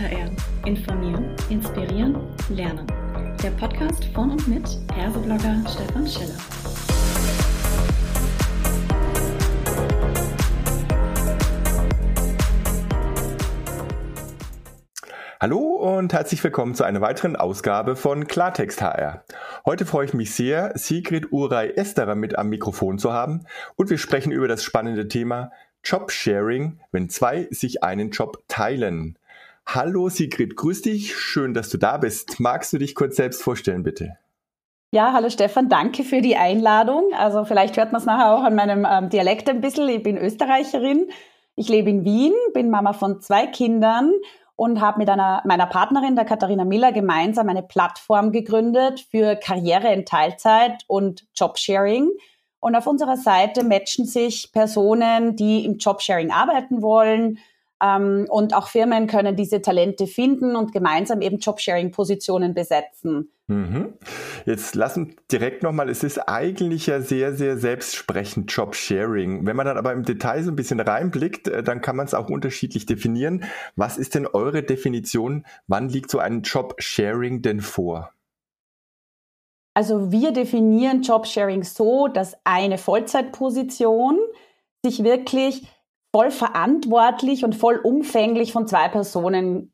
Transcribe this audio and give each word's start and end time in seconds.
HR. 0.00 0.30
Informieren, 0.64 1.36
inspirieren, 1.50 2.16
lernen. 2.48 2.86
Der 3.42 3.50
Podcast 3.50 4.06
von 4.14 4.30
und 4.30 4.48
mit 4.48 4.66
Herseblogger 4.94 5.62
Stefan 5.68 6.06
Schiller. 6.06 6.38
Hallo 15.38 15.58
und 15.58 16.14
herzlich 16.14 16.42
willkommen 16.42 16.74
zu 16.74 16.84
einer 16.84 17.02
weiteren 17.02 17.36
Ausgabe 17.36 17.94
von 17.94 18.26
Klartext 18.26 18.80
HR. 18.80 19.24
Heute 19.66 19.84
freue 19.84 20.06
ich 20.06 20.14
mich 20.14 20.34
sehr, 20.34 20.72
Sigrid 20.76 21.30
Uray 21.30 21.74
Esterer 21.76 22.14
mit 22.14 22.38
am 22.38 22.48
Mikrofon 22.48 22.98
zu 22.98 23.12
haben 23.12 23.44
und 23.76 23.90
wir 23.90 23.98
sprechen 23.98 24.32
über 24.32 24.48
das 24.48 24.64
spannende 24.64 25.08
Thema 25.08 25.52
Jobsharing, 25.84 26.80
wenn 26.90 27.10
zwei 27.10 27.48
sich 27.50 27.82
einen 27.82 28.10
Job 28.10 28.42
teilen. 28.48 29.18
Hallo 29.66 30.08
Sigrid, 30.08 30.56
grüß 30.56 30.82
dich, 30.82 31.16
schön, 31.16 31.54
dass 31.54 31.70
du 31.70 31.78
da 31.78 31.96
bist. 31.96 32.40
Magst 32.40 32.72
du 32.72 32.78
dich 32.78 32.94
kurz 32.94 33.16
selbst 33.16 33.42
vorstellen, 33.42 33.82
bitte? 33.82 34.16
Ja, 34.92 35.12
hallo 35.12 35.30
Stefan, 35.30 35.68
danke 35.68 36.02
für 36.02 36.20
die 36.20 36.36
Einladung. 36.36 37.12
Also 37.16 37.44
vielleicht 37.44 37.76
hört 37.76 37.92
man 37.92 38.00
es 38.00 38.06
nachher 38.06 38.34
auch 38.34 38.42
an 38.42 38.56
meinem 38.56 38.84
ähm, 38.90 39.08
Dialekt 39.08 39.48
ein 39.48 39.60
bisschen. 39.60 39.88
Ich 39.88 40.02
bin 40.02 40.18
Österreicherin, 40.18 41.08
ich 41.54 41.68
lebe 41.68 41.90
in 41.90 42.04
Wien, 42.04 42.32
bin 42.54 42.70
Mama 42.70 42.92
von 42.92 43.20
zwei 43.20 43.46
Kindern 43.46 44.12
und 44.56 44.80
habe 44.80 44.98
mit 44.98 45.08
einer, 45.08 45.42
meiner 45.46 45.66
Partnerin, 45.66 46.16
der 46.16 46.24
Katharina 46.24 46.64
Miller, 46.64 46.90
gemeinsam 46.90 47.48
eine 47.48 47.62
Plattform 47.62 48.32
gegründet 48.32 49.06
für 49.10 49.36
Karriere 49.36 49.92
in 49.92 50.04
Teilzeit 50.04 50.84
und 50.86 51.24
Jobsharing. 51.34 52.10
Und 52.58 52.76
auf 52.76 52.86
unserer 52.86 53.16
Seite 53.16 53.64
matchen 53.64 54.04
sich 54.04 54.52
Personen, 54.52 55.36
die 55.36 55.64
im 55.64 55.78
Jobsharing 55.78 56.30
arbeiten 56.30 56.82
wollen, 56.82 57.38
und 57.82 58.54
auch 58.54 58.68
Firmen 58.68 59.06
können 59.06 59.36
diese 59.36 59.62
Talente 59.62 60.06
finden 60.06 60.54
und 60.54 60.72
gemeinsam 60.72 61.22
eben 61.22 61.38
Jobsharing-Positionen 61.38 62.52
besetzen. 62.52 63.30
Mhm. 63.50 63.94
Jetzt 64.46 64.76
lassen 64.76 65.16
direkt 65.32 65.64
nochmal, 65.64 65.88
es 65.88 66.04
ist 66.04 66.18
eigentlich 66.18 66.86
ja 66.86 67.00
sehr, 67.00 67.34
sehr 67.34 67.58
selbstsprechend 67.58 68.52
Jobsharing. 68.52 69.44
Wenn 69.44 69.56
man 69.56 69.66
dann 69.66 69.76
aber 69.76 69.92
im 69.92 70.04
Detail 70.04 70.44
so 70.44 70.52
ein 70.52 70.56
bisschen 70.56 70.78
reinblickt, 70.78 71.48
äh, 71.48 71.62
dann 71.62 71.80
kann 71.80 71.96
man 71.96 72.06
es 72.06 72.14
auch 72.14 72.30
unterschiedlich 72.30 72.86
definieren. 72.86 73.44
Was 73.74 73.98
ist 73.98 74.14
denn 74.14 74.26
eure 74.26 74.62
Definition? 74.62 75.44
Wann 75.66 75.88
liegt 75.88 76.10
so 76.10 76.20
ein 76.20 76.42
Jobsharing 76.42 77.42
denn 77.42 77.60
vor? 77.60 78.12
Also 79.74 80.12
wir 80.12 80.32
definieren 80.32 81.02
Jobsharing 81.02 81.64
so, 81.64 82.06
dass 82.06 82.36
eine 82.44 82.78
Vollzeitposition 82.78 84.18
sich 84.84 85.02
wirklich 85.02 85.66
voll 86.14 86.30
verantwortlich 86.30 87.44
und 87.44 87.54
voll 87.54 87.76
umfänglich 87.76 88.52
von 88.52 88.66
zwei 88.66 88.88
Personen 88.88 89.72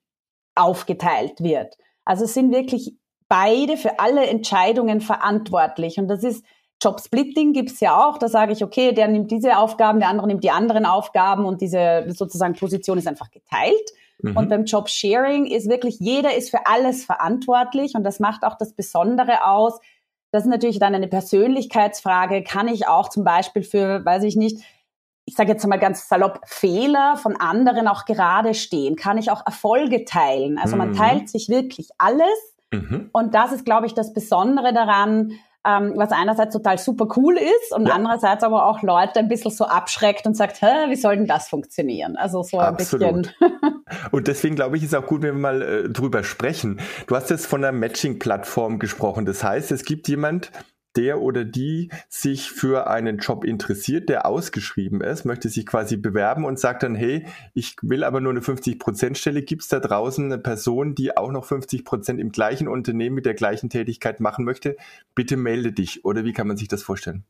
aufgeteilt 0.55 1.41
wird. 1.41 1.77
Also 2.05 2.25
es 2.25 2.35
sind 2.35 2.53
wirklich 2.53 2.97
beide 3.29 3.77
für 3.77 3.99
alle 3.99 4.27
Entscheidungen 4.27 5.01
verantwortlich. 5.01 5.99
Und 5.99 6.09
das 6.09 6.23
ist 6.23 6.45
Jobsplitting 6.83 7.53
gibt's 7.53 7.81
ja 7.81 8.07
auch. 8.07 8.19
Da 8.19 8.29
sage 8.29 8.53
ich, 8.53 8.63
okay, 8.63 8.93
der 8.93 9.09
nimmt 9.09 9.31
diese 9.31 9.59
Aufgaben, 9.59 9.99
der 9.99 10.09
andere 10.09 10.27
nimmt 10.27 10.45
die 10.45 10.51
anderen 10.51 10.85
Aufgaben 10.85 11.45
und 11.45 11.61
diese 11.61 12.05
sozusagen 12.09 12.55
Position 12.55 12.99
ist 12.99 13.09
einfach 13.09 13.31
geteilt. 13.31 13.91
Mhm. 14.23 14.37
Und 14.37 14.49
beim 14.49 14.65
Jobsharing 14.65 15.47
ist 15.47 15.69
wirklich 15.69 15.99
jeder 15.99 16.37
ist 16.37 16.51
für 16.51 16.67
alles 16.67 17.05
verantwortlich 17.05 17.95
und 17.95 18.05
das 18.05 18.21
macht 18.21 18.45
auch 18.45 18.57
das 18.59 18.75
Besondere 18.75 19.47
aus. 19.47 19.81
Das 20.33 20.45
ist 20.45 20.51
natürlich 20.51 20.79
dann 20.79 20.95
eine 20.95 21.09
Persönlichkeitsfrage. 21.09 22.43
Kann 22.43 22.69
ich 22.69 22.89
auch 22.89 23.09
zum 23.09 23.25
Beispiel 23.25 23.63
für, 23.63 24.05
weiß 24.05 24.25
ich 24.25 24.37
nicht, 24.37 24.63
ich 25.27 25.35
sage 25.35 25.51
jetzt 25.51 25.67
mal 25.67 25.77
ganz 25.77 26.09
salopp, 26.09 26.41
Fehler 26.47 27.17
von 27.17 27.37
anderen 27.37 27.89
auch 27.89 28.05
gerade 28.05 28.55
stehen? 28.55 28.95
Kann 28.97 29.19
ich 29.19 29.31
auch 29.31 29.45
Erfolge 29.45 30.05
teilen? 30.05 30.57
Also 30.57 30.77
man 30.77 30.91
mhm. 30.91 30.97
teilt 30.97 31.29
sich 31.29 31.49
wirklich 31.49 31.91
alles. 31.99 32.55
Mhm. 32.73 33.11
Und 33.13 33.35
das 33.35 33.53
ist, 33.53 33.65
glaube 33.65 33.87
ich, 33.87 33.95
das 33.95 34.13
Besondere 34.13 34.73
daran, 34.73 35.33
ähm, 35.67 35.95
was 35.97 36.13
einerseits 36.13 36.53
total 36.53 36.79
super 36.79 37.09
cool 37.17 37.37
ist 37.37 37.75
und 37.75 37.89
ja. 37.89 37.95
andererseits 37.95 38.45
aber 38.45 38.67
auch 38.67 38.83
Leute 38.83 39.19
ein 39.19 39.27
bisschen 39.27 39.51
so 39.51 39.65
abschreckt 39.65 40.27
und 40.27 40.37
sagt, 40.37 40.63
Hä, 40.63 40.89
wie 40.91 40.97
soll 40.97 41.17
denn 41.17 41.27
das 41.27 41.49
funktionieren? 41.49 42.17
Also 42.17 42.45
so 42.45 42.59
ein 42.59 42.67
Absolut. 42.67 43.23
bisschen. 43.23 43.35
und 44.13 44.29
deswegen 44.29 44.55
glaube 44.55 44.77
ich, 44.77 44.85
ist 44.85 44.95
auch 44.95 45.07
gut, 45.07 45.23
wenn 45.23 45.35
wir 45.35 45.41
mal 45.41 45.63
äh, 45.63 45.89
drüber 45.89 46.23
sprechen. 46.23 46.79
Du 47.09 47.17
hast 47.17 47.31
jetzt 47.31 47.47
von 47.47 47.65
einer 47.65 47.77
Matching-Plattform 47.77 48.79
gesprochen. 48.79 49.27
Das 49.27 49.43
heißt, 49.43 49.73
es 49.73 49.85
gibt 49.85 50.07
jemand, 50.07 50.53
der 50.97 51.21
oder 51.21 51.45
die 51.45 51.91
sich 52.09 52.51
für 52.51 52.89
einen 52.89 53.19
Job 53.19 53.45
interessiert, 53.45 54.09
der 54.09 54.27
ausgeschrieben 54.27 55.01
ist, 55.01 55.25
möchte 55.25 55.49
sich 55.49 55.67
quasi 55.67 55.97
bewerben 55.97 56.45
und 56.45 56.59
sagt 56.59 56.83
dann, 56.83 56.95
hey, 56.95 57.27
ich 57.55 57.77
will 57.83 58.05
aber 58.05 58.21
nur 58.21 58.33
eine 58.33 58.41
50%-Stelle. 58.41 59.43
Gibt 59.43 59.63
es 59.63 59.69
da 59.69 59.81
draußen 59.81 60.25
eine 60.25 60.39
Person, 60.39 60.95
die 60.95 61.17
auch 61.17 61.31
noch 61.31 61.47
50% 61.47 62.19
im 62.19 62.33
gleichen 62.33 62.69
Unternehmen 62.69 63.15
mit 63.15 63.27
der 63.27 63.35
gleichen 63.35 63.71
Tätigkeit 63.71 64.21
machen 64.21 64.45
möchte? 64.45 64.77
Bitte 65.15 65.37
melde 65.37 65.73
dich. 65.73 66.05
Oder 66.05 66.25
wie 66.25 66.33
kann 66.33 66.49
man 66.49 66.57
sich 66.57 66.69
das 66.69 66.83
vorstellen? 66.83 67.25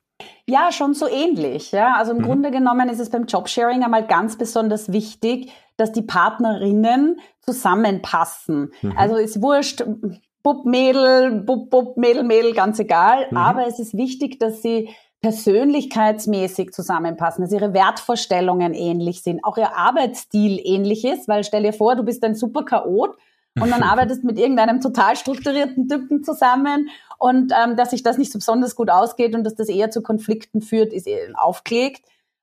Ja, 0.46 0.70
schon 0.72 0.94
so 0.94 1.08
ähnlich. 1.08 1.72
Ja, 1.72 1.94
also 1.96 2.12
im 2.12 2.18
mhm. 2.18 2.22
Grunde 2.22 2.50
genommen 2.50 2.88
ist 2.88 3.00
es 3.00 3.10
beim 3.10 3.26
Jobsharing 3.26 3.82
einmal 3.82 4.06
ganz 4.06 4.38
besonders 4.38 4.92
wichtig, 4.92 5.52
dass 5.76 5.92
die 5.92 6.02
Partnerinnen 6.02 7.20
zusammenpassen. 7.40 8.72
Mhm. 8.80 8.94
Also 8.96 9.16
ist 9.16 9.42
wurscht, 9.42 9.84
Bub, 10.46 10.64
Mädel, 10.64 11.40
Bub, 11.40 11.70
Bub, 11.70 11.96
Mädel, 11.96 12.22
Mädel, 12.22 12.54
ganz 12.54 12.78
egal. 12.78 13.26
Mhm. 13.32 13.36
Aber 13.36 13.66
es 13.66 13.80
ist 13.80 13.96
wichtig, 13.96 14.38
dass 14.38 14.62
sie 14.62 14.90
persönlichkeitsmäßig 15.20 16.70
zusammenpassen, 16.70 17.42
dass 17.42 17.52
ihre 17.52 17.74
Wertvorstellungen 17.74 18.72
ähnlich 18.72 19.24
sind, 19.24 19.42
auch 19.42 19.58
ihr 19.58 19.76
Arbeitsstil 19.76 20.60
ähnlich 20.62 21.04
ist, 21.04 21.26
weil 21.26 21.42
stell 21.42 21.64
dir 21.64 21.72
vor, 21.72 21.96
du 21.96 22.04
bist 22.04 22.22
ein 22.22 22.36
super 22.36 22.64
Chaot 22.64 23.16
und 23.60 23.72
dann 23.72 23.82
arbeitest 23.82 24.22
mit 24.22 24.38
irgendeinem 24.38 24.80
total 24.80 25.16
strukturierten 25.16 25.88
Typen 25.88 26.22
zusammen 26.22 26.90
und 27.18 27.52
ähm, 27.52 27.74
dass 27.74 27.90
sich 27.90 28.04
das 28.04 28.16
nicht 28.16 28.30
so 28.30 28.38
besonders 28.38 28.76
gut 28.76 28.88
ausgeht 28.88 29.34
und 29.34 29.42
dass 29.42 29.56
das 29.56 29.68
eher 29.68 29.90
zu 29.90 30.00
Konflikten 30.00 30.60
führt, 30.60 30.92
ist 30.92 31.08
aufgelegt. 31.34 32.02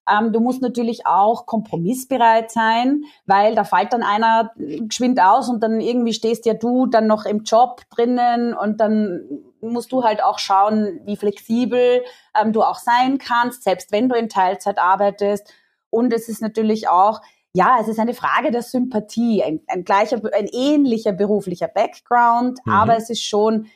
Ähm, 0.09 0.33
du 0.33 0.39
musst 0.39 0.61
natürlich 0.61 1.05
auch 1.05 1.45
kompromissbereit 1.45 2.51
sein, 2.51 3.03
weil 3.25 3.55
da 3.55 3.63
fällt 3.63 3.93
dann 3.93 4.03
einer 4.03 4.51
geschwind 4.55 5.21
aus 5.21 5.49
und 5.49 5.61
dann 5.61 5.79
irgendwie 5.79 6.13
stehst 6.13 6.45
ja 6.45 6.53
du 6.53 6.87
dann 6.87 7.07
noch 7.07 7.25
im 7.25 7.43
Job 7.43 7.81
drinnen 7.89 8.53
und 8.53 8.79
dann 8.79 9.21
musst 9.61 9.91
du 9.91 10.03
halt 10.03 10.21
auch 10.21 10.39
schauen, 10.39 10.99
wie 11.05 11.15
flexibel 11.15 12.03
ähm, 12.39 12.51
du 12.51 12.63
auch 12.63 12.77
sein 12.77 13.17
kannst, 13.17 13.63
selbst 13.63 13.91
wenn 13.91 14.09
du 14.09 14.15
in 14.15 14.29
Teilzeit 14.29 14.77
arbeitest. 14.77 15.53
Und 15.89 16.11
es 16.11 16.27
ist 16.27 16.41
natürlich 16.41 16.89
auch, 16.89 17.21
ja, 17.53 17.77
es 17.79 17.87
ist 17.87 17.99
eine 17.99 18.13
Frage 18.13 18.51
der 18.51 18.63
Sympathie, 18.63 19.43
ein, 19.43 19.61
ein 19.67 19.85
gleicher, 19.85 20.19
ein 20.33 20.47
ähnlicher 20.47 21.13
beruflicher 21.13 21.67
Background, 21.67 22.59
mhm. 22.65 22.73
aber 22.73 22.97
es 22.97 23.09
ist 23.09 23.23
schon, 23.23 23.67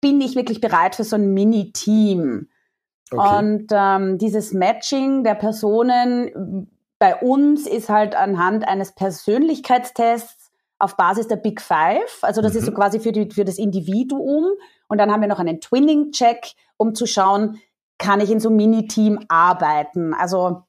bin 0.00 0.20
ich 0.20 0.36
wirklich 0.36 0.60
bereit 0.60 0.94
für 0.94 1.04
so 1.04 1.16
ein 1.16 1.32
Mini-Team? 1.32 2.48
Okay. 3.12 3.38
Und 3.38 3.66
ähm, 3.70 4.18
dieses 4.18 4.52
Matching 4.52 5.24
der 5.24 5.34
Personen 5.34 6.68
bei 6.98 7.16
uns 7.16 7.66
ist 7.66 7.88
halt 7.88 8.14
anhand 8.14 8.66
eines 8.66 8.92
Persönlichkeitstests 8.92 10.52
auf 10.78 10.96
Basis 10.96 11.28
der 11.28 11.36
Big 11.36 11.60
Five. 11.60 12.18
Also 12.22 12.42
das 12.42 12.52
mhm. 12.52 12.58
ist 12.58 12.64
so 12.66 12.70
mhm. 12.72 12.76
quasi 12.76 13.00
für, 13.00 13.12
die, 13.12 13.30
für 13.30 13.44
das 13.44 13.58
Individuum. 13.58 14.52
Und 14.88 14.98
dann 14.98 15.10
haben 15.10 15.20
wir 15.20 15.28
noch 15.28 15.38
einen 15.38 15.60
Twinning-Check, 15.60 16.52
um 16.76 16.94
zu 16.94 17.06
schauen, 17.06 17.58
kann 17.98 18.20
ich 18.20 18.30
in 18.30 18.40
so 18.40 18.48
einem 18.48 18.56
Mini-Team 18.56 19.20
arbeiten? 19.28 20.12
Also 20.14 20.64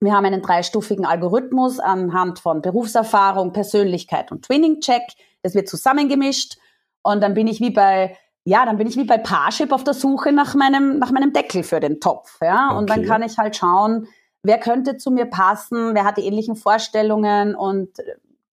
wir 0.00 0.12
haben 0.12 0.24
einen 0.24 0.42
dreistufigen 0.42 1.04
Algorithmus 1.04 1.80
anhand 1.80 2.38
von 2.38 2.62
Berufserfahrung, 2.62 3.52
Persönlichkeit 3.52 4.32
und 4.32 4.44
Twinning-Check. 4.46 5.02
Das 5.42 5.54
wird 5.54 5.68
zusammengemischt. 5.68 6.56
Und 7.02 7.22
dann 7.22 7.34
bin 7.34 7.46
ich 7.46 7.60
wie 7.60 7.70
bei 7.70 8.16
ja, 8.44 8.64
dann 8.64 8.78
bin 8.78 8.86
ich 8.86 8.96
wie 8.96 9.04
bei 9.04 9.18
Parship 9.18 9.72
auf 9.72 9.84
der 9.84 9.94
Suche 9.94 10.32
nach 10.32 10.54
meinem, 10.54 10.98
nach 10.98 11.10
meinem 11.10 11.32
Deckel 11.32 11.62
für 11.62 11.80
den 11.80 12.00
Topf. 12.00 12.38
Ja? 12.40 12.68
Okay. 12.68 12.78
Und 12.78 12.90
dann 12.90 13.04
kann 13.04 13.22
ich 13.22 13.38
halt 13.38 13.56
schauen, 13.56 14.08
wer 14.42 14.58
könnte 14.58 14.96
zu 14.96 15.10
mir 15.10 15.26
passen, 15.26 15.94
wer 15.94 16.04
hat 16.04 16.16
die 16.16 16.26
ähnlichen 16.26 16.56
Vorstellungen 16.56 17.54
und 17.54 17.90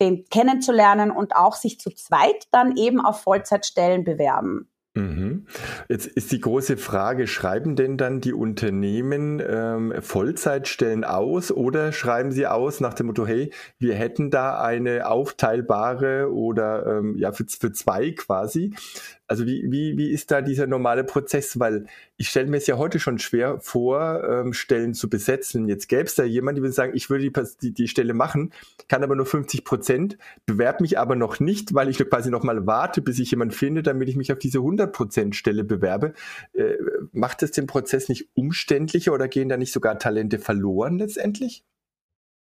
den 0.02 0.26
kennenzulernen 0.26 1.12
und 1.12 1.36
auch 1.36 1.56
sich 1.56 1.80
zu 1.80 1.90
zweit 1.92 2.48
dann 2.52 2.76
eben 2.76 3.00
auf 3.00 3.22
Vollzeitstellen 3.22 4.04
bewerben. 4.04 4.70
Mhm. 4.96 5.46
Jetzt 5.90 6.08
ist 6.08 6.32
die 6.32 6.40
große 6.40 6.78
Frage, 6.78 7.28
schreiben 7.28 7.76
denn 7.76 7.98
dann 7.98 8.22
die 8.22 8.34
Unternehmen 8.34 9.44
ähm, 9.46 9.94
Vollzeitstellen 10.00 11.04
aus 11.04 11.52
oder 11.52 11.92
schreiben 11.92 12.32
sie 12.32 12.48
aus 12.48 12.80
nach 12.80 12.94
dem 12.94 13.08
Motto, 13.08 13.28
hey, 13.28 13.52
wir 13.78 13.96
hätten 13.96 14.32
da 14.32 14.62
eine 14.62 15.08
aufteilbare 15.10 16.32
oder 16.32 17.00
ähm, 17.00 17.18
ja 17.18 17.34
für, 17.34 17.46
für 17.46 17.74
zwei 17.74 18.12
quasi 18.12 18.74
also 19.28 19.46
wie, 19.46 19.66
wie, 19.70 19.98
wie 19.98 20.12
ist 20.12 20.32
da 20.32 20.42
dieser 20.42 20.68
normale 20.68 21.04
Prozess? 21.04 21.60
Weil 21.60 21.86
ich 22.18 22.30
stelle 22.30 22.48
mir 22.48 22.58
es 22.58 22.68
ja 22.68 22.78
heute 22.78 23.00
schon 23.00 23.20
schwer 23.20 23.60
vor, 23.60 24.24
ähm, 24.24 24.54
Stellen 24.54 24.94
zu 24.94 25.10
besetzen. 25.10 25.68
Jetzt 25.68 25.88
gäbe 25.88 26.04
es 26.04 26.16
da 26.16 26.24
jemand, 26.24 26.58
die 26.58 26.62
würde 26.62 26.74
sagen, 26.74 26.92
ich 26.96 27.10
würde 27.10 27.32
die, 27.62 27.74
die, 27.74 27.88
Stelle 27.88 28.14
machen, 28.14 28.54
kann 28.88 29.04
aber 29.04 29.16
nur 29.16 29.26
50 29.26 29.64
Prozent, 29.64 30.18
bewerbe 30.46 30.84
mich 30.84 31.00
aber 31.00 31.16
noch 31.16 31.40
nicht, 31.40 31.74
weil 31.74 31.90
ich 31.90 31.98
quasi 31.98 32.30
noch 32.30 32.44
mal 32.44 32.68
warte, 32.68 33.02
bis 33.02 33.20
ich 33.20 33.32
jemand 33.32 33.54
finde, 33.54 33.84
damit 33.84 34.10
ich 34.10 34.16
mich 34.16 34.32
auf 34.32 34.40
diese 34.40 34.60
100 34.60 34.94
Prozent 34.94 35.36
Stelle 35.36 35.64
bewerbe. 35.64 36.14
Äh, 36.54 36.76
macht 37.12 37.42
das 37.42 37.52
den 37.52 37.68
Prozess 37.68 38.10
nicht 38.10 38.30
umständlicher 38.36 39.14
oder 39.14 39.28
gehen 39.28 39.50
da 39.50 39.58
nicht 39.58 39.72
sogar 39.72 39.98
Talente 39.98 40.40
verloren 40.40 41.00
letztendlich? 41.00 41.64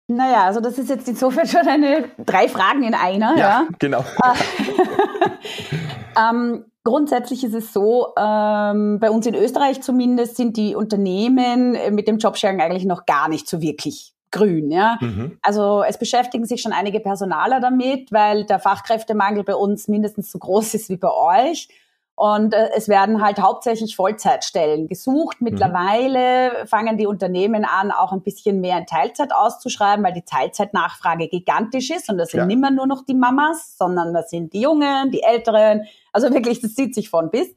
Naja, 0.07 0.45
also 0.45 0.59
das 0.59 0.77
ist 0.77 0.89
jetzt 0.89 1.07
insofern 1.07 1.47
schon 1.47 1.67
eine 1.67 2.09
drei 2.17 2.49
Fragen 2.49 2.83
in 2.83 2.93
einer. 2.93 3.37
Ja, 3.37 3.37
ja. 3.37 3.67
genau. 3.79 4.03
ähm, 6.17 6.65
grundsätzlich 6.83 7.43
ist 7.43 7.53
es 7.53 7.73
so, 7.73 8.13
ähm, 8.17 8.99
bei 8.99 9.11
uns 9.11 9.25
in 9.25 9.35
Österreich 9.35 9.81
zumindest 9.81 10.37
sind 10.37 10.57
die 10.57 10.75
Unternehmen 10.75 11.77
mit 11.93 12.07
dem 12.07 12.17
Jobsharing 12.17 12.61
eigentlich 12.61 12.85
noch 12.85 13.05
gar 13.05 13.29
nicht 13.29 13.47
so 13.47 13.61
wirklich 13.61 14.13
grün. 14.31 14.71
Ja? 14.71 14.97
Mhm. 15.01 15.37
Also 15.41 15.83
es 15.83 15.97
beschäftigen 15.97 16.45
sich 16.45 16.61
schon 16.61 16.73
einige 16.73 16.99
Personaler 16.99 17.59
damit, 17.59 18.11
weil 18.11 18.45
der 18.45 18.59
Fachkräftemangel 18.59 19.43
bei 19.43 19.55
uns 19.55 19.87
mindestens 19.87 20.31
so 20.31 20.39
groß 20.39 20.73
ist 20.73 20.89
wie 20.89 20.97
bei 20.97 21.11
euch. 21.11 21.67
Und 22.15 22.53
äh, 22.53 22.69
es 22.75 22.87
werden 22.87 23.23
halt 23.23 23.39
hauptsächlich 23.39 23.95
Vollzeitstellen 23.95 24.87
gesucht. 24.87 25.41
Mhm. 25.41 25.49
Mittlerweile 25.49 26.51
mhm. 26.51 26.67
fangen 26.67 26.97
die 26.97 27.07
Unternehmen 27.07 27.65
an, 27.65 27.91
auch 27.91 28.11
ein 28.11 28.21
bisschen 28.21 28.61
mehr 28.61 28.77
in 28.77 28.85
Teilzeit 28.85 29.33
auszuschreiben, 29.33 30.03
weil 30.05 30.13
die 30.13 30.23
Teilzeitnachfrage 30.23 31.27
gigantisch 31.27 31.89
ist. 31.89 32.09
Und 32.09 32.17
das 32.17 32.29
sind 32.29 32.41
ja. 32.41 32.45
nicht 32.45 32.59
mehr 32.59 32.71
nur 32.71 32.87
noch 32.87 33.05
die 33.05 33.13
Mamas, 33.15 33.77
sondern 33.77 34.13
das 34.13 34.29
sind 34.29 34.53
die 34.53 34.61
Jungen, 34.61 35.11
die 35.11 35.23
Älteren. 35.23 35.85
Also 36.11 36.33
wirklich, 36.33 36.61
das 36.61 36.75
zieht 36.75 36.93
sich 36.95 37.09
von 37.09 37.29
bis. 37.29 37.53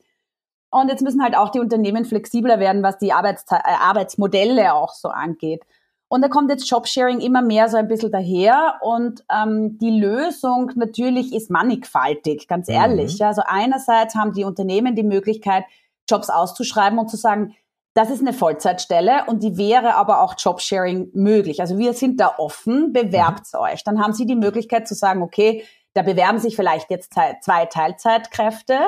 Und 0.70 0.88
jetzt 0.88 1.02
müssen 1.02 1.22
halt 1.22 1.36
auch 1.36 1.50
die 1.50 1.60
Unternehmen 1.60 2.04
flexibler 2.04 2.58
werden, 2.58 2.82
was 2.82 2.98
die 2.98 3.12
Arbeitste 3.12 3.56
äh, 3.56 3.76
Arbeitsmodelle 3.80 4.74
auch 4.74 4.92
so 4.92 5.08
angeht. 5.08 5.62
Und 6.08 6.22
da 6.22 6.28
kommt 6.28 6.50
jetzt 6.50 6.68
Jobsharing 6.68 7.20
immer 7.20 7.42
mehr 7.42 7.68
so 7.68 7.76
ein 7.76 7.88
bisschen 7.88 8.12
daher. 8.12 8.80
Und 8.82 9.24
ähm, 9.32 9.78
die 9.78 9.98
Lösung 9.98 10.72
natürlich 10.74 11.32
ist 11.32 11.50
mannigfaltig, 11.50 12.48
ganz 12.48 12.68
mhm. 12.68 12.74
ehrlich. 12.74 13.18
Mhm. 13.20 13.26
Also 13.26 13.42
einerseits 13.46 14.14
haben 14.14 14.32
die 14.32 14.44
Unternehmen 14.44 14.94
die 14.96 15.02
Möglichkeit, 15.02 15.64
Jobs 16.08 16.28
auszuschreiben 16.28 16.98
und 16.98 17.08
zu 17.08 17.16
sagen, 17.16 17.54
das 17.94 18.10
ist 18.10 18.20
eine 18.20 18.32
Vollzeitstelle 18.32 19.24
und 19.28 19.44
die 19.44 19.56
wäre 19.56 19.94
aber 19.94 20.20
auch 20.20 20.34
Jobsharing 20.36 21.10
möglich. 21.14 21.60
Also 21.60 21.78
wir 21.78 21.92
sind 21.92 22.18
da 22.18 22.34
offen, 22.38 22.92
bewerbt 22.92 23.46
mhm. 23.52 23.60
euch. 23.60 23.84
Dann 23.84 24.02
haben 24.02 24.12
Sie 24.12 24.26
die 24.26 24.34
Möglichkeit 24.34 24.88
zu 24.88 24.94
sagen, 24.94 25.22
okay, 25.22 25.64
da 25.94 26.02
bewerben 26.02 26.38
sich 26.38 26.56
vielleicht 26.56 26.91
jetzt 26.91 27.14
zwei 27.41 27.67
Teilzeitkräfte 27.67 28.79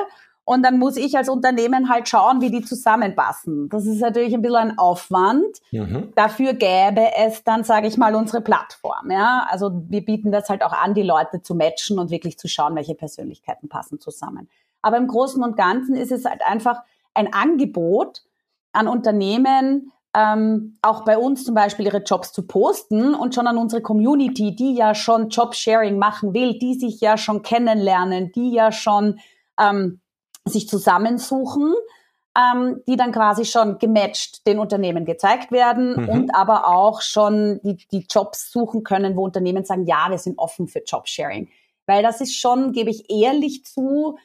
und 0.49 0.63
dann 0.63 0.79
muss 0.79 0.95
ich 0.95 1.17
als 1.17 1.27
Unternehmen 1.27 1.89
halt 1.89 2.07
schauen, 2.07 2.39
wie 2.39 2.49
die 2.49 2.61
zusammenpassen. 2.61 3.67
Das 3.67 3.85
ist 3.85 3.99
natürlich 3.99 4.33
ein 4.33 4.41
bisschen 4.41 4.55
ein 4.55 4.77
Aufwand. 4.77 5.57
Mhm. 5.71 6.13
Dafür 6.15 6.53
gäbe 6.53 7.05
es 7.17 7.43
dann, 7.43 7.65
sage 7.65 7.87
ich 7.87 7.97
mal, 7.97 8.15
unsere 8.15 8.39
Plattform. 8.39 9.11
Ja? 9.11 9.45
Also 9.49 9.83
wir 9.89 10.05
bieten 10.05 10.31
das 10.31 10.47
halt 10.47 10.63
auch 10.63 10.71
an, 10.71 10.93
die 10.93 11.03
Leute 11.03 11.41
zu 11.41 11.53
matchen 11.53 11.99
und 11.99 12.11
wirklich 12.11 12.39
zu 12.39 12.47
schauen, 12.47 12.75
welche 12.75 12.95
Persönlichkeiten 12.95 13.67
passen 13.67 13.99
zusammen. 13.99 14.47
Aber 14.81 14.95
im 14.95 15.07
Großen 15.07 15.43
und 15.43 15.57
Ganzen 15.57 15.97
ist 15.97 16.13
es 16.13 16.23
halt 16.23 16.41
einfach 16.41 16.81
ein 17.13 17.33
Angebot 17.33 18.23
an 18.71 18.87
Unternehmen, 18.87 19.91
ähm, 20.17 20.77
auch 20.81 21.05
bei 21.05 21.15
uns 21.17 21.45
zum 21.45 21.53
Beispiel 21.53 21.85
ihre 21.85 22.01
Jobs 22.01 22.31
zu 22.31 22.47
posten 22.47 23.13
und 23.13 23.35
schon 23.35 23.45
an 23.45 23.57
unsere 23.57 23.83
Community, 23.83 24.55
die 24.55 24.73
ja 24.73 24.95
schon 24.95 25.29
Jobsharing 25.29 25.99
machen 25.99 26.33
will, 26.33 26.57
die 26.57 26.73
sich 26.73 26.99
ja 27.01 27.17
schon 27.17 27.43
kennenlernen, 27.43 28.31
die 28.31 28.51
ja 28.51 28.71
schon 28.71 29.19
ähm, 29.59 29.99
sich 30.43 30.67
zusammensuchen, 30.67 31.71
ähm, 32.35 32.81
die 32.87 32.95
dann 32.95 33.11
quasi 33.11 33.45
schon 33.45 33.77
gematcht 33.77 34.47
den 34.47 34.57
Unternehmen 34.57 35.05
gezeigt 35.05 35.51
werden 35.51 36.01
mhm. 36.01 36.09
und 36.09 36.35
aber 36.35 36.67
auch 36.67 37.01
schon 37.01 37.59
die, 37.63 37.77
die 37.91 38.07
Jobs 38.09 38.51
suchen 38.51 38.83
können, 38.83 39.15
wo 39.15 39.23
Unternehmen 39.23 39.65
sagen, 39.65 39.85
ja, 39.85 40.07
wir 40.09 40.17
sind 40.17 40.39
offen 40.39 40.67
für 40.67 40.81
Jobsharing. 40.83 41.47
Weil 41.85 42.01
das 42.01 42.21
ist 42.21 42.35
schon, 42.35 42.71
gebe 42.71 42.89
ich 42.89 43.09
ehrlich 43.11 43.65
zu, 43.65 44.17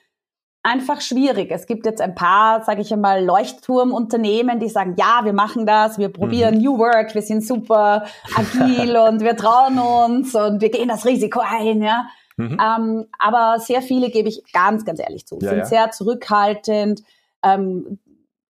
einfach 0.63 1.01
schwierig. 1.01 1.51
Es 1.51 1.67
gibt 1.67 1.87
jetzt 1.87 2.01
ein 2.01 2.15
paar, 2.15 2.63
sage 2.65 2.83
ich 2.83 2.93
einmal, 2.93 3.25
Leuchtturmunternehmen, 3.25 4.61
die 4.61 4.69
sagen, 4.69 4.95
ja, 4.97 5.21
wir 5.25 5.33
machen 5.33 5.67
das, 5.67 5.99
wir 5.99 6.09
probieren 6.09 6.57
mhm. 6.57 6.63
New 6.63 6.79
Work, 6.79 7.15
wir 7.15 7.23
sind 7.23 7.45
super 7.45 8.05
agil 8.37 8.97
und 8.97 9.21
wir 9.21 9.37
trauen 9.37 9.79
uns 9.79 10.35
und 10.35 10.61
wir 10.61 10.71
gehen 10.71 10.89
das 10.89 11.05
Risiko 11.05 11.41
ein, 11.41 11.83
ja. 11.83 12.07
Mhm. 12.37 12.59
Ähm, 12.61 13.07
aber 13.19 13.59
sehr 13.59 13.83
viele, 13.83 14.11
gebe 14.11 14.29
ich 14.29 14.43
ganz, 14.53 14.85
ganz 14.85 15.01
ehrlich 15.01 15.27
zu, 15.27 15.39
ja, 15.41 15.49
sind 15.51 15.59
ja. 15.59 15.65
sehr 15.65 15.91
zurückhaltend. 15.91 17.03
Ähm, 17.43 17.99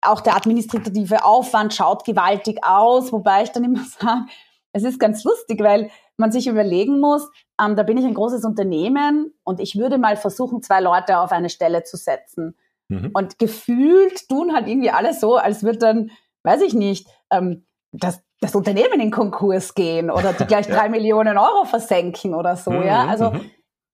auch 0.02 0.20
der 0.20 0.34
administrative 0.36 1.24
Aufwand 1.24 1.74
schaut 1.74 2.04
gewaltig 2.04 2.58
aus, 2.62 3.12
wobei 3.12 3.44
ich 3.44 3.50
dann 3.50 3.64
immer 3.64 3.84
sage, 4.00 4.26
es 4.72 4.82
ist 4.82 4.98
ganz 4.98 5.24
lustig, 5.24 5.60
weil 5.62 5.90
man 6.20 6.30
sich 6.30 6.46
überlegen 6.46 7.00
muss, 7.00 7.28
ähm, 7.60 7.74
da 7.74 7.82
bin 7.82 7.98
ich 7.98 8.04
ein 8.04 8.14
großes 8.14 8.44
Unternehmen 8.44 9.34
und 9.42 9.58
ich 9.58 9.76
würde 9.76 9.98
mal 9.98 10.16
versuchen, 10.16 10.62
zwei 10.62 10.80
Leute 10.80 11.18
auf 11.18 11.32
eine 11.32 11.50
Stelle 11.50 11.82
zu 11.82 11.96
setzen. 11.96 12.56
Mhm. 12.88 13.10
Und 13.12 13.38
gefühlt 13.38 14.28
tun 14.28 14.54
halt 14.54 14.68
irgendwie 14.68 14.90
alle 14.90 15.14
so, 15.14 15.36
als 15.36 15.64
würde 15.64 15.78
dann, 15.78 16.10
weiß 16.44 16.62
ich 16.62 16.74
nicht, 16.74 17.08
ähm, 17.30 17.66
das, 17.92 18.22
das 18.40 18.54
Unternehmen 18.54 19.00
in 19.00 19.10
Konkurs 19.10 19.74
gehen 19.74 20.10
oder 20.10 20.32
die 20.32 20.44
gleich 20.44 20.66
drei 20.68 20.88
Millionen 20.88 21.36
Euro 21.38 21.64
versenken 21.64 22.34
oder 22.34 22.56
so, 22.56 22.70
mhm. 22.70 22.84
ja. 22.84 23.06
Also 23.06 23.32
mhm 23.32 23.50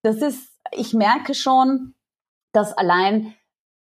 das 0.06 0.22
ist, 0.22 0.52
ich 0.70 0.94
merke 0.94 1.34
schon, 1.34 1.94
dass 2.52 2.72
allein 2.72 3.34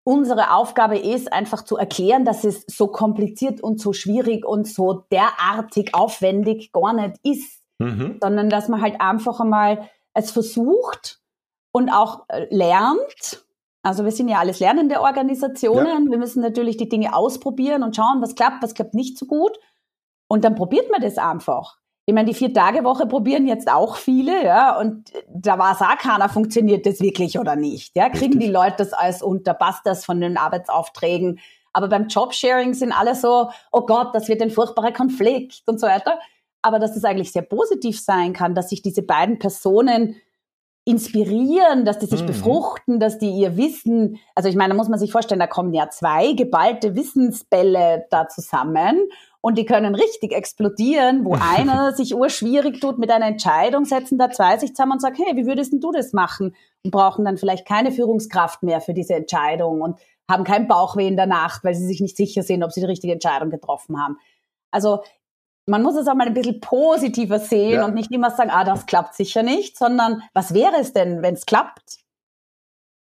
unsere 0.06 0.54
Aufgabe 0.54 0.98
ist, 0.98 1.34
einfach 1.34 1.64
zu 1.64 1.76
erklären, 1.76 2.24
dass 2.24 2.44
es 2.44 2.66
so 2.68 2.88
kompliziert 2.88 3.62
und 3.62 3.82
so 3.82 3.94
schwierig 3.94 4.46
und 4.46 4.68
so 4.68 5.06
derartig 5.12 5.96
aufwendig 5.96 6.72
gar 6.72 6.94
nicht 6.94 7.20
ist, 7.24 7.63
mhm. 7.84 8.18
sondern 8.22 8.50
dass 8.50 8.68
man 8.68 8.82
halt 8.82 9.00
einfach 9.00 9.40
einmal 9.40 9.90
es 10.14 10.32
versucht 10.32 11.20
und 11.72 11.90
auch 11.90 12.26
äh, 12.30 12.48
lernt. 12.50 13.46
Also 13.82 14.06
wir 14.06 14.12
sind 14.12 14.30
ja 14.30 14.40
alles 14.40 14.60
lernende 14.60 15.02
Organisationen. 15.02 16.06
Ja. 16.06 16.12
Wir 16.12 16.18
müssen 16.18 16.42
natürlich 16.42 16.78
die 16.78 16.90
Dinge 16.90 17.16
ausprobieren 17.16 17.84
und 17.84 17.96
schauen, 17.96 18.22
was 18.22 18.36
klappt, 18.36 18.64
was 18.64 18.74
klappt 18.74 18.94
nicht 18.94 19.18
so 19.18 19.26
gut. 19.26 19.58
Und 20.28 20.46
dann 20.46 20.56
probiert 20.56 20.90
man 20.90 21.02
das 21.02 21.18
einfach 21.18 21.78
ich 22.06 22.14
meine, 22.14 22.28
die 22.28 22.34
Vier-Tage-Woche 22.34 23.08
probieren 23.08 23.48
jetzt 23.48 23.72
auch 23.72 23.96
viele, 23.96 24.44
ja, 24.44 24.78
und 24.78 25.12
da 25.34 25.58
war 25.58 25.74
es 25.74 25.82
auch 25.82 25.98
keiner, 25.98 26.28
funktioniert 26.28 26.86
das 26.86 27.00
wirklich 27.00 27.40
oder 27.40 27.56
nicht, 27.56 27.96
ja, 27.96 28.10
kriegen 28.10 28.40
die 28.40 28.50
Leute 28.50 28.76
das 28.80 28.94
alles 28.94 29.22
unter, 29.22 29.54
passt 29.54 29.86
das 29.86 30.04
von 30.04 30.20
den 30.20 30.38
Arbeitsaufträgen, 30.38 31.40
aber 31.72 31.88
beim 31.88 32.08
Jobsharing 32.08 32.74
sind 32.74 32.92
alle 32.92 33.16
so, 33.16 33.50
oh 33.72 33.86
Gott, 33.86 34.14
das 34.14 34.28
wird 34.28 34.42
ein 34.42 34.52
furchtbarer 34.52 34.92
Konflikt 34.92 35.64
und 35.66 35.80
so 35.80 35.88
weiter, 35.88 36.20
aber 36.64 36.80
dass 36.80 36.96
es 36.96 37.04
eigentlich 37.04 37.32
sehr 37.32 37.44
positiv 37.44 38.00
sein 38.00 38.34
kann, 38.34 38.56
dass 38.56 38.70
sich 38.70 38.82
diese 38.82 39.04
beiden 39.04 39.38
Personen 39.38 40.16
inspirieren, 40.86 41.86
dass 41.86 42.00
die 42.00 42.08
sich 42.08 42.24
mhm. 42.24 42.28
befruchten, 42.28 43.00
dass 43.00 43.18
die 43.18 43.30
ihr 43.30 43.56
Wissen, 43.56 44.20
also 44.36 44.50
ich 44.50 44.56
meine, 44.56 44.74
da 44.74 44.76
muss 44.76 44.90
man 44.90 45.00
sich 45.00 45.12
vorstellen, 45.12 45.40
da 45.40 45.48
kommen 45.48 45.74
ja 45.74 45.90
zwei 45.90 46.34
geballte 46.34 46.96
Wissensbälle 46.96 48.06
da 48.10 48.28
zusammen 48.28 49.00
und 49.40 49.58
die 49.58 49.66
können 49.66 49.96
richtig 49.96 50.34
explodieren, 50.34 51.24
wo 51.24 51.36
einer 51.58 51.94
sich 51.94 52.16
urschwierig 52.16 52.82
tut 52.82 52.98
mit 52.98 53.12
einer 53.12 53.28
Entscheidung, 53.28 53.86
setzen 53.86 54.18
da 54.18 54.30
zwei 54.30 54.58
sich 54.58 54.76
zusammen 54.76 54.94
und 54.94 55.02
sagen, 55.02 55.16
hey, 55.26 55.38
wie 55.38 55.46
würdest 55.46 55.72
denn 55.72 55.80
du 55.80 55.92
das 55.92 56.12
machen? 56.12 56.54
Und 56.84 56.92
brauchen 56.92 57.24
dann 57.24 57.38
vielleicht 57.38 57.66
keine 57.66 57.92
Führungskraft 57.94 58.64
mehr 58.64 58.82
für 58.82 58.94
diese 58.94 59.16
Entscheidung 59.16 59.80
und 59.82 60.00
haben 60.30 60.44
kein 60.44 60.68
Bauchweh 60.68 61.08
in 61.08 61.16
der 61.16 61.28
Nacht, 61.28 61.64
weil 61.64 61.76
sie 61.76 61.86
sich 61.86 62.02
nicht 62.02 62.18
sicher 62.18 62.44
sind, 62.44 62.64
ob 62.64 62.74
sie 62.74 62.82
die 62.82 62.88
richtige 62.88 63.14
Entscheidung 63.14 63.50
getroffen 63.50 64.02
haben. 64.02 64.18
Also 64.72 65.00
man 65.66 65.82
muss 65.82 65.96
es 65.96 66.08
auch 66.08 66.16
mal 66.16 66.28
ein 66.28 66.34
bisschen 66.34 66.60
positiver 66.60 67.40
sehen 67.40 67.74
ja. 67.74 67.86
und 67.86 67.96
nicht 67.96 68.12
immer 68.12 68.32
sagen, 68.32 68.50
ah, 68.52 68.64
das 68.64 68.86
klappt 68.86 69.16
sicher 69.16 69.44
nicht, 69.44 69.78
sondern 69.78 70.22
was 70.34 70.54
wäre 70.54 70.76
es 70.80 70.94
denn, 70.94 71.22
wenn 71.22 71.36
es 71.36 71.46
klappt? 71.46 72.04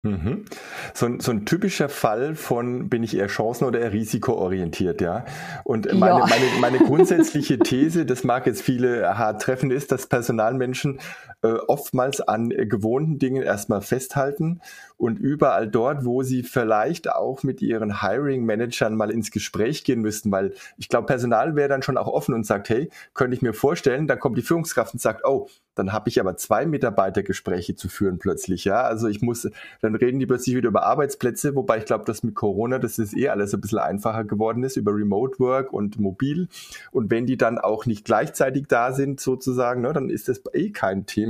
Mhm. 0.03 0.45
So, 0.93 1.05
ein, 1.05 1.19
so 1.19 1.31
ein 1.31 1.45
typischer 1.45 1.89
Fall 1.89 2.35
von, 2.35 2.89
bin 2.89 3.03
ich 3.03 3.15
eher 3.15 3.27
chancen- 3.27 3.65
oder 3.65 3.79
eher 3.79 3.93
risikoorientiert, 3.93 5.01
ja. 5.01 5.25
Und 5.63 5.91
meine, 5.93 6.19
ja. 6.19 6.25
meine, 6.27 6.45
meine 6.59 6.77
grundsätzliche 6.85 7.59
These, 7.59 8.05
das 8.05 8.23
mag 8.23 8.45
jetzt 8.45 8.61
viele 8.61 9.17
hart 9.17 9.41
treffen, 9.41 9.71
ist, 9.71 9.91
dass 9.91 10.07
Personalmenschen 10.07 10.99
äh, 11.43 11.49
oftmals 11.67 12.21
an 12.21 12.51
äh, 12.51 12.65
gewohnten 12.65 13.19
Dingen 13.19 13.43
erstmal 13.43 13.81
festhalten 13.81 14.61
und 14.97 15.19
überall 15.19 15.67
dort, 15.67 16.03
wo 16.03 16.23
sie 16.23 16.43
vielleicht 16.43 17.11
auch 17.11 17.43
mit 17.43 17.61
ihren 17.61 18.01
Hiring-Managern 18.01 18.95
mal 18.95 19.11
ins 19.11 19.31
Gespräch 19.31 19.83
gehen 19.83 20.01
müssten, 20.01 20.31
weil 20.31 20.53
ich 20.77 20.89
glaube, 20.89 21.05
Personal 21.05 21.55
wäre 21.55 21.69
dann 21.69 21.83
schon 21.83 21.97
auch 21.97 22.07
offen 22.07 22.33
und 22.33 22.45
sagt, 22.45 22.69
hey, 22.69 22.89
könnte 23.13 23.35
ich 23.35 23.41
mir 23.41 23.53
vorstellen, 23.53 24.07
dann 24.07 24.19
kommt 24.19 24.37
die 24.37 24.41
Führungskraft 24.41 24.93
und 24.93 24.99
sagt, 24.99 25.25
oh, 25.25 25.47
dann 25.77 25.93
habe 25.93 26.09
ich 26.09 26.19
aber 26.19 26.37
zwei 26.37 26.65
Mitarbeitergespräche 26.65 27.75
zu 27.75 27.87
führen 27.87 28.17
plötzlich, 28.17 28.65
ja. 28.65 28.81
Also 28.81 29.07
ich 29.07 29.21
muss, 29.21 29.47
dann 29.81 29.95
reden 29.95 30.19
die 30.19 30.25
plötzlich 30.25 30.55
wieder 30.55 30.69
über 30.69 30.83
Arbeitsplätze, 30.83 31.55
wobei 31.55 31.77
ich 31.77 31.85
glaube, 31.85 32.05
dass 32.05 32.23
mit 32.23 32.33
Corona 32.35 32.79
das 32.79 32.97
ist 32.97 33.15
eh 33.15 33.29
alles 33.29 33.53
ein 33.53 33.61
bisschen 33.61 33.77
einfacher 33.77 34.23
geworden 34.23 34.63
ist 34.63 34.75
über 34.75 34.93
Remote 34.93 35.39
Work 35.39 35.73
und 35.73 35.99
mobil. 35.99 36.47
Und 36.91 37.11
wenn 37.11 37.27
die 37.27 37.37
dann 37.37 37.59
auch 37.59 37.85
nicht 37.85 38.05
gleichzeitig 38.05 38.65
da 38.67 38.91
sind, 38.91 39.19
sozusagen, 39.19 39.81
ne, 39.81 39.93
dann 39.93 40.09
ist 40.09 40.27
das 40.29 40.41
eh 40.53 40.71
kein 40.71 41.05
Thema, 41.05 41.26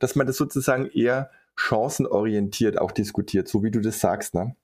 dass 0.00 0.16
man 0.16 0.26
das 0.26 0.36
sozusagen 0.36 0.86
eher 0.86 1.30
chancenorientiert 1.56 2.80
auch 2.80 2.92
diskutiert, 2.92 3.48
so 3.48 3.62
wie 3.62 3.70
du 3.70 3.80
das 3.80 4.00
sagst, 4.00 4.34
ne? 4.34 4.54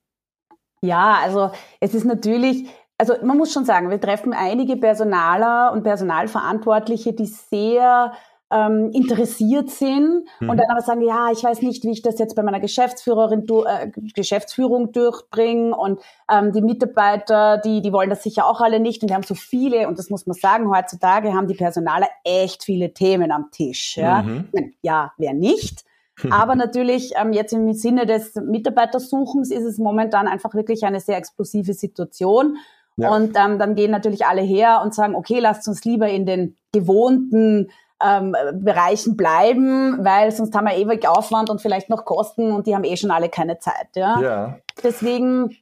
Ja, 0.81 1.19
also 1.21 1.51
es 1.79 1.93
ist 1.93 2.05
natürlich, 2.05 2.69
also 2.97 3.15
man 3.23 3.37
muss 3.37 3.51
schon 3.51 3.65
sagen, 3.65 3.89
wir 3.89 3.99
treffen 3.99 4.33
einige 4.33 4.77
Personaler 4.77 5.71
und 5.73 5.83
Personalverantwortliche, 5.83 7.13
die 7.13 7.25
sehr 7.25 8.13
ähm, 8.51 8.91
interessiert 8.93 9.69
sind 9.71 10.25
mhm. 10.39 10.49
und 10.49 10.57
dann 10.57 10.69
aber 10.69 10.81
sagen, 10.81 11.01
ja, 11.01 11.29
ich 11.31 11.43
weiß 11.43 11.61
nicht, 11.61 11.83
wie 11.83 11.91
ich 11.91 12.01
das 12.01 12.19
jetzt 12.19 12.35
bei 12.35 12.43
meiner 12.43 12.59
Geschäftsführerin 12.59 13.45
äh, 13.65 13.89
Geschäftsführung 14.13 14.91
durchbringe 14.91 15.75
und 15.75 15.99
ähm, 16.31 16.51
die 16.51 16.61
Mitarbeiter, 16.61 17.57
die 17.57 17.81
die 17.81 17.91
wollen 17.91 18.09
das 18.09 18.23
sicher 18.23 18.45
auch 18.45 18.61
alle 18.61 18.79
nicht 18.79 19.01
und 19.01 19.09
wir 19.09 19.15
haben 19.15 19.23
so 19.23 19.35
viele 19.35 19.87
und 19.87 19.97
das 19.97 20.09
muss 20.09 20.27
man 20.27 20.35
sagen, 20.35 20.69
heutzutage 20.69 21.33
haben 21.33 21.47
die 21.47 21.55
Personaler 21.55 22.07
echt 22.23 22.63
viele 22.63 22.93
Themen 22.93 23.31
am 23.31 23.49
Tisch. 23.51 23.97
Ja, 23.97 24.21
mhm. 24.21 24.49
ja 24.81 25.11
wer 25.17 25.33
nicht? 25.33 25.83
Aber 26.29 26.55
natürlich 26.55 27.13
ähm, 27.19 27.33
jetzt 27.33 27.51
im 27.51 27.73
Sinne 27.73 28.05
des 28.05 28.35
Mitarbeitersuchens 28.35 29.51
ist 29.51 29.63
es 29.63 29.77
momentan 29.77 30.27
einfach 30.27 30.53
wirklich 30.53 30.83
eine 30.83 30.99
sehr 30.99 31.17
explosive 31.17 31.73
Situation. 31.73 32.57
Ja. 32.97 33.13
Und 33.13 33.35
ähm, 33.35 33.59
dann 33.59 33.75
gehen 33.75 33.91
natürlich 33.91 34.25
alle 34.25 34.41
her 34.41 34.81
und 34.83 34.93
sagen, 34.93 35.15
okay, 35.15 35.39
lasst 35.39 35.67
uns 35.67 35.83
lieber 35.83 36.07
in 36.07 36.25
den 36.25 36.55
gewohnten 36.71 37.69
ähm, 38.03 38.35
Bereichen 38.53 39.15
bleiben, 39.15 40.03
weil 40.03 40.31
sonst 40.31 40.55
haben 40.55 40.65
wir 40.65 40.75
ewig 40.75 41.07
Aufwand 41.07 41.49
und 41.49 41.61
vielleicht 41.61 41.89
noch 41.89 42.05
Kosten 42.05 42.51
und 42.51 42.67
die 42.67 42.75
haben 42.75 42.83
eh 42.83 42.97
schon 42.97 43.11
alle 43.11 43.29
keine 43.29 43.59
Zeit. 43.59 43.87
Ja? 43.95 44.21
ja. 44.21 44.59
Deswegen, 44.83 45.55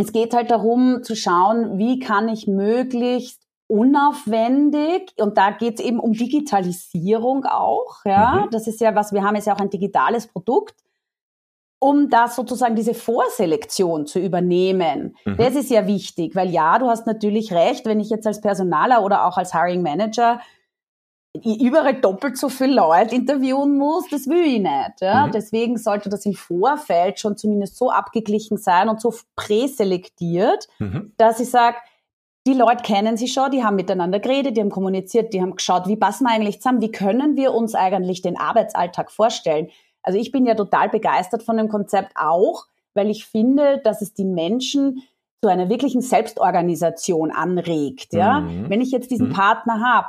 es 0.00 0.12
geht 0.12 0.34
halt 0.34 0.50
darum 0.50 1.02
zu 1.02 1.16
schauen, 1.16 1.78
wie 1.78 1.98
kann 1.98 2.28
ich 2.28 2.46
möglichst 2.46 3.42
unaufwendig 3.66 5.12
und 5.18 5.38
da 5.38 5.50
geht 5.50 5.80
es 5.80 5.84
eben 5.84 5.98
um 5.98 6.12
Digitalisierung 6.12 7.44
auch. 7.46 8.04
Ja, 8.04 8.44
mhm. 8.44 8.50
das 8.50 8.66
ist 8.66 8.80
ja 8.80 8.94
was 8.94 9.12
wir 9.12 9.22
haben, 9.22 9.36
ist 9.36 9.46
ja 9.46 9.54
auch 9.54 9.60
ein 9.60 9.70
digitales 9.70 10.26
Produkt 10.26 10.74
um 11.82 12.10
das 12.10 12.36
sozusagen 12.36 12.76
diese 12.76 12.94
Vorselektion 12.94 14.06
zu 14.06 14.20
übernehmen. 14.20 15.16
Mhm. 15.24 15.36
Das 15.36 15.56
ist 15.56 15.68
ja 15.68 15.88
wichtig, 15.88 16.36
weil 16.36 16.48
ja, 16.50 16.78
du 16.78 16.86
hast 16.86 17.08
natürlich 17.08 17.52
recht, 17.52 17.86
wenn 17.86 17.98
ich 17.98 18.08
jetzt 18.08 18.24
als 18.24 18.40
Personaler 18.40 19.02
oder 19.02 19.26
auch 19.26 19.36
als 19.36 19.52
Hiring 19.52 19.82
Manager 19.82 20.38
überall 21.34 21.94
doppelt 21.94 22.36
so 22.36 22.48
viel 22.48 22.74
Leute 22.74 23.14
interviewen 23.14 23.78
muss, 23.78 24.08
das 24.10 24.26
will 24.26 24.44
ich 24.44 24.60
nicht. 24.60 25.00
Ja? 25.00 25.26
Mhm. 25.26 25.32
Deswegen 25.32 25.78
sollte 25.78 26.08
das 26.08 26.26
im 26.26 26.34
Vorfeld 26.34 27.18
schon 27.18 27.36
zumindest 27.36 27.76
so 27.76 27.90
abgeglichen 27.90 28.58
sein 28.58 28.88
und 28.88 29.00
so 29.00 29.14
präselektiert, 29.34 30.68
mhm. 30.78 31.12
dass 31.16 31.40
ich 31.40 31.50
sage, 31.50 31.78
die 32.46 32.54
Leute 32.54 32.82
kennen 32.82 33.16
sich 33.16 33.32
schon, 33.32 33.50
die 33.50 33.64
haben 33.64 33.76
miteinander 33.76 34.18
geredet, 34.18 34.56
die 34.56 34.60
haben 34.60 34.70
kommuniziert, 34.70 35.32
die 35.32 35.40
haben 35.40 35.56
geschaut, 35.56 35.86
wie 35.86 35.96
passen 35.96 36.24
wir 36.24 36.32
eigentlich 36.32 36.60
zusammen, 36.60 36.82
wie 36.82 36.90
können 36.90 37.36
wir 37.36 37.54
uns 37.54 37.74
eigentlich 37.74 38.20
den 38.20 38.38
Arbeitsalltag 38.38 39.10
vorstellen. 39.10 39.68
Also 40.02 40.18
ich 40.18 40.32
bin 40.32 40.44
ja 40.44 40.54
total 40.54 40.88
begeistert 40.88 41.44
von 41.44 41.56
dem 41.56 41.68
Konzept 41.68 42.12
auch, 42.16 42.66
weil 42.94 43.08
ich 43.08 43.26
finde, 43.26 43.80
dass 43.84 44.02
es 44.02 44.12
die 44.12 44.24
Menschen 44.24 45.02
zu 45.40 45.48
einer 45.48 45.68
wirklichen 45.68 46.02
Selbstorganisation 46.02 47.30
anregt. 47.30 48.12
Ja? 48.12 48.40
Mhm. 48.40 48.68
Wenn 48.68 48.80
ich 48.80 48.90
jetzt 48.90 49.10
diesen 49.10 49.28
mhm. 49.28 49.34
Partner 49.34 49.80
habe, 49.80 50.08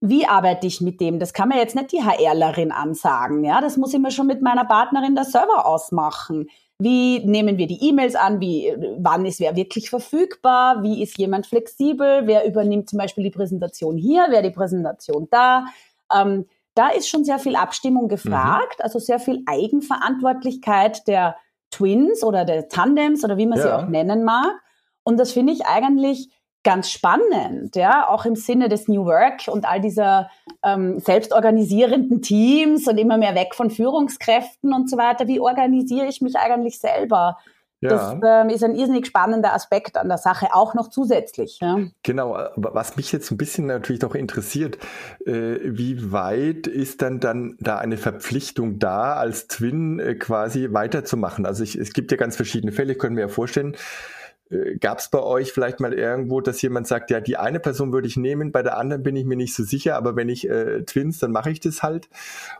wie 0.00 0.26
arbeite 0.26 0.66
ich 0.66 0.80
mit 0.80 1.00
dem? 1.00 1.18
Das 1.18 1.32
kann 1.32 1.48
mir 1.48 1.58
jetzt 1.58 1.74
nicht 1.74 1.92
die 1.92 2.02
HRlerin 2.02 2.70
ansagen. 2.70 3.44
Ja, 3.44 3.60
das 3.60 3.76
muss 3.76 3.92
ich 3.92 4.00
mir 4.00 4.10
schon 4.10 4.26
mit 4.26 4.42
meiner 4.42 4.64
Partnerin 4.64 5.14
der 5.14 5.24
Server 5.24 5.66
ausmachen. 5.66 6.48
Wie 6.78 7.18
nehmen 7.26 7.58
wir 7.58 7.66
die 7.66 7.88
E-Mails 7.88 8.14
an? 8.14 8.40
Wie, 8.40 8.72
wann 8.98 9.26
ist 9.26 9.40
wer 9.40 9.56
wirklich 9.56 9.90
verfügbar? 9.90 10.84
Wie 10.84 11.02
ist 11.02 11.18
jemand 11.18 11.46
flexibel? 11.46 12.22
Wer 12.26 12.46
übernimmt 12.46 12.88
zum 12.88 12.98
Beispiel 12.98 13.24
die 13.24 13.30
Präsentation 13.30 13.96
hier? 13.96 14.26
Wer 14.30 14.42
die 14.42 14.50
Präsentation 14.50 15.26
da? 15.30 15.66
Ähm, 16.14 16.46
da 16.74 16.90
ist 16.90 17.08
schon 17.08 17.24
sehr 17.24 17.40
viel 17.40 17.56
Abstimmung 17.56 18.06
gefragt, 18.06 18.78
mhm. 18.78 18.84
also 18.84 19.00
sehr 19.00 19.18
viel 19.18 19.42
Eigenverantwortlichkeit 19.46 21.08
der 21.08 21.34
Twins 21.70 22.22
oder 22.22 22.44
der 22.44 22.68
Tandems 22.68 23.24
oder 23.24 23.36
wie 23.36 23.46
man 23.46 23.58
ja. 23.58 23.64
sie 23.64 23.72
auch 23.72 23.88
nennen 23.88 24.22
mag. 24.22 24.52
Und 25.02 25.18
das 25.18 25.32
finde 25.32 25.52
ich 25.52 25.66
eigentlich 25.66 26.30
ganz 26.64 26.90
spannend, 26.90 27.76
ja, 27.76 28.08
auch 28.08 28.24
im 28.24 28.34
Sinne 28.34 28.68
des 28.68 28.88
New 28.88 29.04
Work 29.04 29.48
und 29.48 29.64
all 29.66 29.80
dieser 29.80 30.28
ähm, 30.64 30.98
selbstorganisierenden 30.98 32.20
Teams 32.20 32.86
und 32.88 32.98
immer 32.98 33.16
mehr 33.16 33.34
weg 33.34 33.54
von 33.54 33.70
Führungskräften 33.70 34.72
und 34.72 34.90
so 34.90 34.96
weiter. 34.96 35.26
Wie 35.28 35.40
organisiere 35.40 36.06
ich 36.06 36.20
mich 36.20 36.36
eigentlich 36.36 36.78
selber? 36.78 37.38
Ja. 37.80 37.90
Das 37.90 38.16
ähm, 38.24 38.48
ist 38.50 38.64
ein 38.64 38.74
irrsinnig 38.74 39.06
spannender 39.06 39.54
Aspekt 39.54 39.96
an 39.96 40.08
der 40.08 40.18
Sache, 40.18 40.48
auch 40.52 40.74
noch 40.74 40.88
zusätzlich. 40.88 41.58
Ja. 41.60 41.78
Genau, 42.02 42.36
was 42.56 42.96
mich 42.96 43.12
jetzt 43.12 43.30
ein 43.30 43.36
bisschen 43.36 43.66
natürlich 43.66 44.02
noch 44.02 44.16
interessiert, 44.16 44.78
äh, 45.24 45.58
wie 45.62 46.10
weit 46.10 46.66
ist 46.66 47.02
dann 47.02 47.20
dann 47.20 47.56
da 47.60 47.78
eine 47.78 47.96
Verpflichtung 47.96 48.80
da, 48.80 49.14
als 49.14 49.46
Twin 49.46 50.00
äh, 50.00 50.16
quasi 50.16 50.72
weiterzumachen? 50.72 51.46
Also 51.46 51.62
ich, 51.62 51.76
es 51.76 51.92
gibt 51.92 52.10
ja 52.10 52.16
ganz 52.16 52.34
verschiedene 52.34 52.72
Fälle, 52.72 52.94
ich 52.94 52.98
könnte 52.98 53.14
mir 53.14 53.22
ja 53.22 53.28
vorstellen, 53.28 53.76
Gab 54.80 54.98
es 54.98 55.10
bei 55.10 55.20
euch 55.20 55.52
vielleicht 55.52 55.78
mal 55.78 55.92
irgendwo, 55.92 56.40
dass 56.40 56.62
jemand 56.62 56.86
sagt, 56.86 57.10
ja, 57.10 57.20
die 57.20 57.36
eine 57.36 57.60
Person 57.60 57.92
würde 57.92 58.08
ich 58.08 58.16
nehmen, 58.16 58.50
bei 58.50 58.62
der 58.62 58.78
anderen 58.78 59.02
bin 59.02 59.14
ich 59.14 59.26
mir 59.26 59.36
nicht 59.36 59.54
so 59.54 59.62
sicher, 59.62 59.96
aber 59.96 60.16
wenn 60.16 60.30
ich 60.30 60.48
äh, 60.48 60.84
Twins, 60.84 61.18
dann 61.18 61.32
mache 61.32 61.50
ich 61.50 61.60
das 61.60 61.82
halt. 61.82 62.08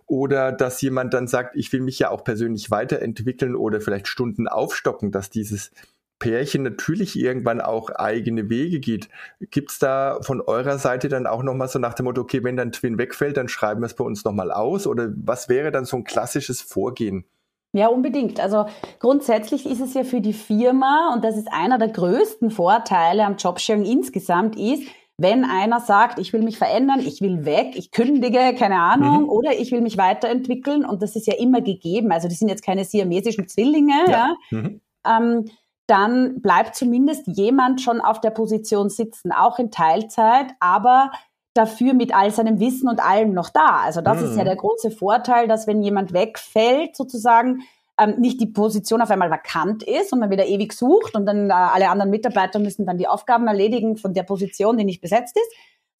Oder 0.06 0.52
dass 0.52 0.82
jemand 0.82 1.14
dann 1.14 1.28
sagt, 1.28 1.56
ich 1.56 1.72
will 1.72 1.80
mich 1.80 1.98
ja 1.98 2.10
auch 2.10 2.24
persönlich 2.24 2.70
weiterentwickeln 2.70 3.56
oder 3.56 3.80
vielleicht 3.80 4.06
Stunden 4.06 4.48
aufstocken, 4.48 5.12
dass 5.12 5.30
dieses 5.30 5.70
Pärchen 6.18 6.62
natürlich 6.62 7.18
irgendwann 7.18 7.60
auch 7.60 7.90
eigene 7.90 8.50
Wege 8.50 8.80
geht. 8.80 9.08
Gibt 9.50 9.70
es 9.70 9.78
da 9.78 10.18
von 10.20 10.40
eurer 10.40 10.78
Seite 10.78 11.08
dann 11.08 11.26
auch 11.26 11.42
nochmal 11.42 11.68
so 11.68 11.78
nach 11.78 11.94
dem 11.94 12.04
Motto, 12.04 12.20
okay, 12.20 12.42
wenn 12.44 12.56
dann 12.56 12.72
Twin 12.72 12.98
wegfällt, 12.98 13.36
dann 13.36 13.48
schreiben 13.48 13.80
wir 13.80 13.86
es 13.86 13.94
bei 13.94 14.04
uns 14.04 14.24
nochmal 14.24 14.50
aus? 14.50 14.86
Oder 14.86 15.10
was 15.16 15.48
wäre 15.48 15.70
dann 15.70 15.84
so 15.84 15.96
ein 15.96 16.04
klassisches 16.04 16.60
Vorgehen? 16.60 17.24
Ja, 17.72 17.88
unbedingt. 17.88 18.40
Also 18.40 18.66
grundsätzlich 18.98 19.66
ist 19.66 19.80
es 19.80 19.94
ja 19.94 20.04
für 20.04 20.20
die 20.20 20.32
Firma, 20.32 21.12
und 21.14 21.22
das 21.22 21.36
ist 21.36 21.52
einer 21.52 21.78
der 21.78 21.88
größten 21.88 22.50
Vorteile 22.50 23.24
am 23.24 23.36
Jobsharing 23.36 23.84
insgesamt, 23.84 24.56
ist, 24.56 24.84
wenn 25.20 25.44
einer 25.44 25.80
sagt, 25.80 26.18
ich 26.18 26.32
will 26.32 26.42
mich 26.42 26.58
verändern, 26.58 27.00
ich 27.00 27.20
will 27.20 27.44
weg, 27.44 27.72
ich 27.74 27.90
kündige, 27.90 28.54
keine 28.56 28.80
Ahnung, 28.80 29.24
mhm. 29.24 29.28
oder 29.28 29.58
ich 29.58 29.72
will 29.72 29.80
mich 29.80 29.98
weiterentwickeln, 29.98 30.84
und 30.84 31.02
das 31.02 31.16
ist 31.16 31.26
ja 31.26 31.34
immer 31.34 31.60
gegeben, 31.60 32.12
also 32.12 32.28
die 32.28 32.36
sind 32.36 32.48
jetzt 32.48 32.64
keine 32.64 32.84
siamesischen 32.84 33.48
Zwillinge, 33.48 33.94
ja, 34.06 34.12
ja 34.12 34.36
mhm. 34.50 34.80
ähm, 35.06 35.50
dann 35.88 36.42
bleibt 36.42 36.76
zumindest 36.76 37.26
jemand 37.26 37.80
schon 37.80 38.00
auf 38.00 38.20
der 38.20 38.30
Position 38.30 38.90
sitzen, 38.90 39.32
auch 39.32 39.58
in 39.58 39.70
Teilzeit, 39.70 40.52
aber 40.60 41.10
dafür 41.54 41.94
mit 41.94 42.14
all 42.14 42.30
seinem 42.30 42.60
Wissen 42.60 42.88
und 42.88 43.00
allem 43.00 43.32
noch 43.32 43.50
da. 43.50 43.80
Also 43.84 44.00
das 44.00 44.20
mhm. 44.20 44.24
ist 44.26 44.36
ja 44.36 44.42
mhm. 44.42 44.46
der 44.46 44.56
große 44.56 44.90
Vorteil, 44.90 45.48
dass 45.48 45.66
wenn 45.66 45.82
jemand 45.82 46.12
wegfällt, 46.12 46.96
sozusagen, 46.96 47.62
ähm, 47.98 48.14
nicht 48.18 48.40
die 48.40 48.46
Position 48.46 49.02
auf 49.02 49.10
einmal 49.10 49.30
vakant 49.30 49.82
ist 49.82 50.12
und 50.12 50.20
man 50.20 50.30
wieder 50.30 50.46
ewig 50.46 50.72
sucht 50.72 51.16
und 51.16 51.26
dann 51.26 51.50
äh, 51.50 51.52
alle 51.52 51.90
anderen 51.90 52.10
Mitarbeiter 52.10 52.60
müssen 52.60 52.86
dann 52.86 52.96
die 52.96 53.08
Aufgaben 53.08 53.46
erledigen 53.48 53.96
von 53.96 54.14
der 54.14 54.22
Position, 54.22 54.78
die 54.78 54.84
nicht 54.84 55.00
besetzt 55.00 55.36
ist, 55.36 55.52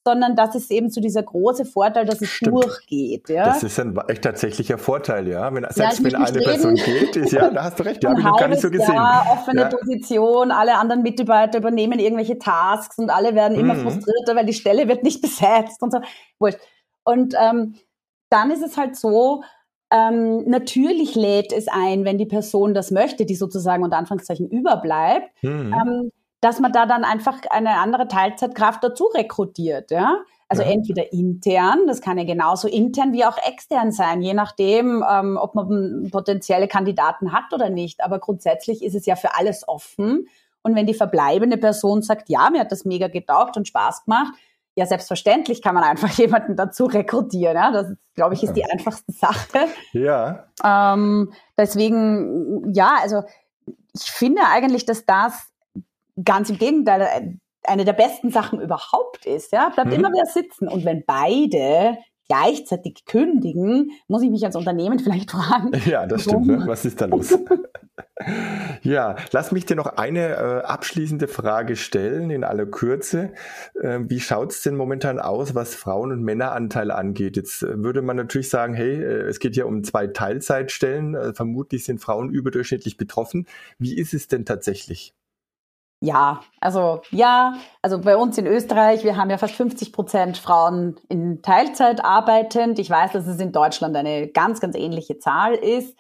sondern 0.05 0.37
das 0.37 0.55
ist 0.55 0.71
eben 0.71 0.91
so 0.91 1.01
dieser 1.01 1.23
große 1.23 1.65
Vorteil, 1.65 2.07
dass 2.07 2.21
es 2.23 2.29
Stimmt. 2.29 2.65
durchgeht. 2.65 3.29
Ja? 3.29 3.45
Das 3.45 3.63
ist 3.63 3.79
ein 3.79 3.99
echt 4.09 4.23
tatsächlicher 4.23 4.79
Vorteil, 4.79 5.29
ja. 5.29 5.53
Wenn, 5.53 5.67
selbst 5.71 5.99
ja, 5.99 6.05
wenn 6.05 6.15
eine 6.15 6.39
Person 6.39 6.75
geht, 6.77 7.17
ist, 7.17 7.33
ja, 7.33 7.51
da 7.51 7.65
hast 7.65 7.79
du 7.79 7.83
recht, 7.83 8.03
ja, 8.03 8.11
habe 8.11 8.21
ich 8.21 8.27
noch 8.27 8.39
gar 8.39 8.49
nicht 8.49 8.63
so 8.63 8.71
gesehen. 8.71 8.95
Ja, 8.95 9.27
offene 9.31 9.63
ja. 9.63 9.69
Position, 9.69 10.51
alle 10.51 10.77
anderen 10.77 11.03
Mitarbeiter 11.03 11.59
übernehmen 11.59 11.99
irgendwelche 11.99 12.39
Tasks 12.39 12.99
und 12.99 13.11
alle 13.11 13.35
werden 13.35 13.59
immer 13.59 13.75
mhm. 13.75 13.83
frustrierter, 13.83 14.35
weil 14.35 14.47
die 14.47 14.55
Stelle 14.55 14.89
wird 14.89 15.03
nicht 15.03 15.21
besetzt 15.23 15.83
und 15.83 15.93
so. 15.93 16.01
Wurscht. 16.39 16.59
Und 17.05 17.35
ähm, 17.39 17.75
dann 18.31 18.51
ist 18.51 18.63
es 18.63 18.77
halt 18.77 18.97
so, 18.97 19.43
ähm, 19.91 20.45
natürlich 20.49 21.15
lädt 21.15 21.53
es 21.53 21.67
ein, 21.69 22.05
wenn 22.05 22.19
die 22.19 22.27
Person 22.27 22.75
das 22.75 22.91
möchte, 22.91 23.25
die 23.25 23.35
sozusagen 23.35 23.83
unter 23.83 23.97
Anführungszeichen 23.97 24.49
überbleibt, 24.49 25.31
mhm. 25.43 25.73
ähm, 25.73 26.13
dass 26.41 26.61
man 26.61 26.73
da 26.73 26.87
dann 26.87 27.05
einfach 27.05 27.39
eine 27.51 27.79
andere 27.79 28.09
Teilzeitkraft 28.09 28.83
dazu 28.83 29.05
rekrutiert, 29.07 29.91
ja. 29.91 30.19
Also 30.51 30.63
ja. 30.63 30.71
entweder 30.71 31.13
intern, 31.13 31.87
das 31.87 32.01
kann 32.01 32.17
ja 32.17 32.25
genauso 32.25 32.69
intern 32.69 33.13
wie 33.13 33.25
auch 33.25 33.37
extern 33.47 33.93
sein, 33.93 34.23
je 34.23 34.33
nachdem, 34.33 35.05
ähm, 35.09 35.37
ob 35.39 35.55
man 35.55 36.09
potenzielle 36.11 36.69
Kandidaten 36.69 37.33
hat 37.33 37.53
oder 37.53 37.69
nicht. 37.69 38.03
Aber 38.03 38.19
grundsätzlich 38.19 38.83
ist 38.83 38.95
es 38.95 39.05
ja 39.05 39.15
für 39.15 39.37
alles 39.37 39.69
offen. 39.69 40.27
Und 40.63 40.75
wenn 40.75 40.87
die 40.87 40.95
verbleibende 40.95 41.59
Person 41.59 42.01
sagt, 42.01 42.31
ja, 42.31 42.49
mir 42.51 42.61
hat 42.61 42.73
das 42.73 42.87
mega 42.87 43.09
getaugt 43.09 43.59
und 43.59 43.69
Spaß 43.69 44.07
gemacht, 44.07 44.33
ja, 44.75 44.87
selbstverständlich 44.87 45.61
kann 45.61 45.75
man 45.75 45.85
einfach 45.85 46.11
jemanden 46.19 46.57
dazu 46.57 46.87
rekrutieren. 46.87 47.57
Ja? 47.57 47.71
Das, 47.71 47.93
glaube 48.15 48.35
ich, 48.35 48.43
ist 48.43 48.55
die 48.55 48.65
einfachste 48.65 49.13
Sache. 49.13 49.67
Ja. 49.93 50.47
Ähm, 50.65 51.33
deswegen, 51.59 52.73
ja, 52.73 52.97
also 53.03 53.23
ich 53.93 54.11
finde 54.11 54.43
eigentlich, 54.51 54.87
dass 54.87 55.05
das 55.05 55.49
ganz 56.25 56.51
im 56.51 56.59
Gegenteil 56.59 57.03
äh, 57.03 57.33
eine 57.65 57.85
der 57.85 57.93
besten 57.93 58.31
Sachen 58.31 58.61
überhaupt 58.61 59.27
ist. 59.27 59.53
Ja, 59.53 59.69
bleibt 59.69 59.91
mhm. 59.91 59.97
immer 59.97 60.09
wieder 60.11 60.27
sitzen. 60.27 60.69
Und 60.69 60.85
wenn 60.85 61.05
beide 61.07 61.99
gleichzeitig 62.29 63.05
kündigen, 63.07 63.91
muss 64.07 64.23
ich 64.23 64.31
mich 64.31 64.45
als 64.45 64.57
Unternehmen 64.57 64.99
vielleicht 65.05 65.31
fragen. 65.31 65.73
Ja, 65.87 66.07
das 66.07 66.25
stimmt. 66.25 66.47
Ne? 66.47 66.63
Was 66.67 66.85
ist 66.85 67.01
da 67.01 67.07
los? 67.07 67.37
ja, 68.83 69.17
lass 69.33 69.53
mich 69.53 69.65
dir 69.65 69.77
noch 69.77 69.87
eine 69.87 70.35
äh, 70.35 70.63
abschließende 70.65 71.29
Frage 71.29 71.77
stellen 71.77 72.31
in 72.31 72.45
aller 72.45 72.67
Kürze. 72.67 73.33
Äh, 73.81 74.01
wie 74.03 74.21
schaut's 74.21 74.63
denn 74.63 74.77
momentan 74.77 75.19
aus, 75.19 75.55
was 75.55 75.75
Frauen- 75.75 76.13
und 76.13 76.23
Männeranteil 76.23 76.91
angeht? 76.91 77.37
Jetzt 77.37 77.63
äh, 77.63 77.83
würde 77.83 78.03
man 78.03 78.17
natürlich 78.17 78.51
sagen, 78.51 78.75
hey, 78.75 79.03
äh, 79.03 79.29
es 79.29 79.39
geht 79.39 79.57
ja 79.57 79.65
um 79.65 79.83
zwei 79.83 80.09
Teilzeitstellen. 80.09 81.15
Äh, 81.15 81.33
vermutlich 81.33 81.85
sind 81.85 82.01
Frauen 82.01 82.29
überdurchschnittlich 82.29 82.99
betroffen. 82.99 83.47
Wie 83.79 83.97
ist 83.97 84.13
es 84.13 84.29
denn 84.29 84.45
tatsächlich? 84.45 85.15
Ja, 86.01 86.41
also 86.61 87.01
ja, 87.11 87.55
also 87.83 88.01
bei 88.01 88.17
uns 88.17 88.39
in 88.39 88.47
Österreich, 88.47 89.03
wir 89.03 89.17
haben 89.17 89.31
ja 89.31 89.39
fast 89.39 89.55
50 89.55 89.93
Prozent 89.93 90.39
Frauen 90.39 90.97
in 91.09 91.43
Teilzeit 91.43 92.05
arbeitend. 92.05 92.79
Ich 92.79 92.89
weiß, 92.89 93.13
dass 93.13 93.27
es 93.27 93.41
in 93.41 93.51
Deutschland 93.51 93.97
eine 93.97 94.29
ganz, 94.29 94.61
ganz 94.61 94.77
ähnliche 94.77 95.19
Zahl 95.19 95.55
ist. 95.55 95.97